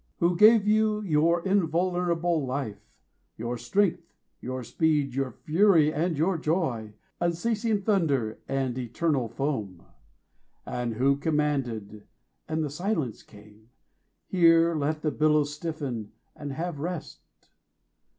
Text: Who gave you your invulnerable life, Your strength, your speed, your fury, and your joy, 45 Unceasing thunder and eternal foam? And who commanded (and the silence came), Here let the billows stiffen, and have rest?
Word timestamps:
Who 0.17 0.35
gave 0.35 0.67
you 0.67 1.01
your 1.03 1.43
invulnerable 1.45 2.43
life, 2.43 2.81
Your 3.37 3.55
strength, 3.55 4.15
your 4.39 4.63
speed, 4.63 5.13
your 5.13 5.29
fury, 5.43 5.93
and 5.93 6.17
your 6.17 6.39
joy, 6.39 6.95
45 7.19 7.29
Unceasing 7.29 7.81
thunder 7.83 8.39
and 8.47 8.75
eternal 8.79 9.29
foam? 9.29 9.85
And 10.65 10.95
who 10.95 11.17
commanded 11.17 12.07
(and 12.47 12.63
the 12.63 12.71
silence 12.71 13.21
came), 13.21 13.69
Here 14.25 14.73
let 14.73 15.03
the 15.03 15.11
billows 15.11 15.53
stiffen, 15.53 16.13
and 16.35 16.51
have 16.53 16.79
rest? 16.79 17.51